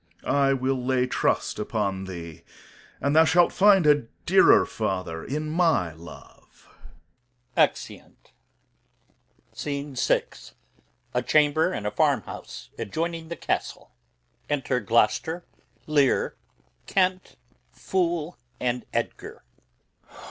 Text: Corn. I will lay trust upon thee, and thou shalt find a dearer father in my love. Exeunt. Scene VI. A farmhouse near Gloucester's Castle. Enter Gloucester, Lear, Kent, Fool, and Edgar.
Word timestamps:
Corn. 0.23 0.35
I 0.35 0.53
will 0.53 0.83
lay 0.83 1.05
trust 1.05 1.59
upon 1.59 2.05
thee, 2.05 2.41
and 2.99 3.15
thou 3.15 3.23
shalt 3.23 3.53
find 3.53 3.85
a 3.85 4.07
dearer 4.25 4.65
father 4.65 5.23
in 5.23 5.47
my 5.47 5.93
love. 5.93 6.67
Exeunt. 7.55 8.31
Scene 9.53 9.93
VI. 9.93 10.23
A 11.13 11.21
farmhouse 11.91 12.69
near 12.79 12.85
Gloucester's 12.87 13.37
Castle. 13.39 13.91
Enter 14.49 14.79
Gloucester, 14.79 15.45
Lear, 15.85 16.35
Kent, 16.87 17.35
Fool, 17.71 18.39
and 18.59 18.87
Edgar. 18.91 19.43